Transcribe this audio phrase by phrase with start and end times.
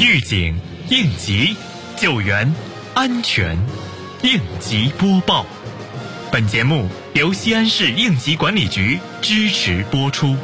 [0.00, 0.54] 预警、
[0.90, 1.56] 应急、
[1.96, 2.54] 救援、
[2.94, 3.58] 安全，
[4.22, 5.44] 应急播报。
[6.30, 10.36] 本节目由西安市应急管理局支持播出。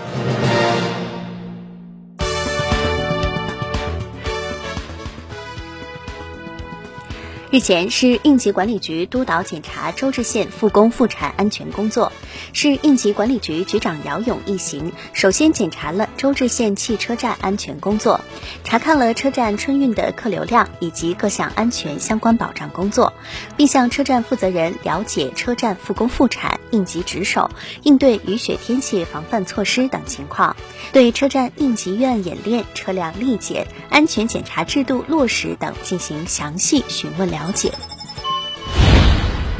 [7.52, 12.12] 日前，市应急管理局督导检查周至县复工复产安全工作。
[12.52, 18.20] 市应急管理局局长姚勇一行首先检查了周至县汽车站安全工作，
[18.64, 23.12] 查看了车站春运的客流量以及各项安全相关保障工作，
[23.56, 27.50] 并向车站负责人了解车站复工复产、应急值守、
[27.82, 30.56] 应对雨雪天气防范措施等情况，
[30.92, 37.30] 对车站应急预案演练、车辆力检、安全检查制度落实等进行详细询问。
[37.30, 37.72] 了解。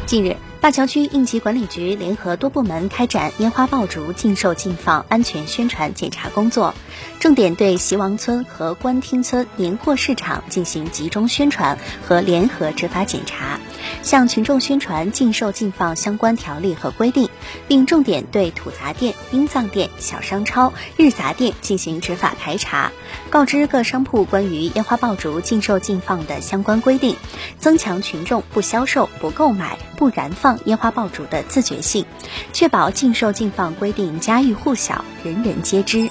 [0.07, 6.73] 近日，灞桥区应急管理局联合多部门开展烟花爆竹禁售禁放安全宣传检查工作，
[7.21, 13.61] 重点对席王村和官厅村年货市场进行集中宣传和联合执法检查。
[14.03, 17.29] 向群众宣传禁售禁放相关条例和规定，
[17.69, 22.91] 并重点对土杂店、殡葬店、小商超、日杂店进行执法排查，
[23.29, 27.17] 告知各商铺关于烟花爆竹禁售禁放的相关规定，
[27.59, 32.05] 增强群众不销售、不购买、不燃放烟花爆竹的自觉性，
[32.53, 36.09] 确保禁售禁放规定家喻户晓、人人皆知。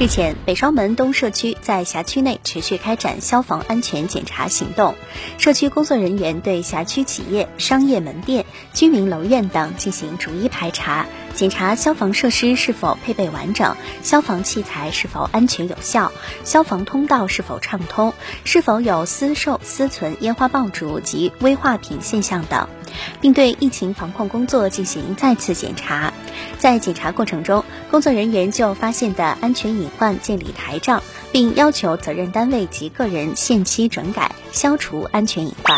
[0.00, 4.96] 日前，北双门东社区在辖区内持续开展消防安全检查行动。
[5.38, 16.12] 社区工作人员对辖区企业、商业门店、居民楼院等进行逐一排查，检查消防设施是否配备完整，消防器材是否安全有效，
[16.44, 18.12] 消防通道是否畅通，
[18.44, 22.68] 是否有私售私存烟花爆竹及危化品现象等，
[23.20, 26.12] 并对疫情防控工作进行再次检查。
[26.58, 35.76] 在检查过程中，工作人员就发现的安全隐患建立台账，并要求责任单位及个人限期整改，消除安全隐患。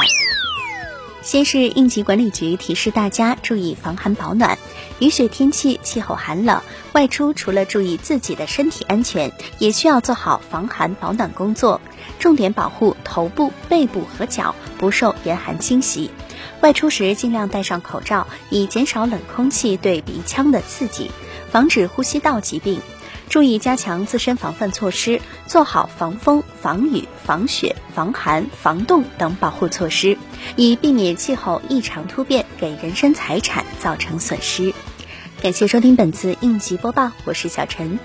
[1.25, 4.59] 先是应急管理局提示大家注意防寒保暖，
[4.99, 6.61] 雨雪天气气候寒冷，
[6.93, 11.81] 外出除了注意自己的身体安全，也需要做好防寒保暖工作，
[12.19, 16.11] 重点保护头部、背部和脚不受严寒侵袭。
[16.61, 21.11] 外出时尽量戴上口罩，以减少冷空气对鼻腔的刺激，
[21.51, 22.81] 防止呼吸道疾病。
[23.29, 30.17] 注意加强自身防范措施，做好防风、防雨、防雪、防寒、防冻等保护措施，
[30.57, 34.73] 以避免气候异常突变给人身财产造成损失。
[35.43, 37.99] 感谢收听本次应急播报，我是小陈。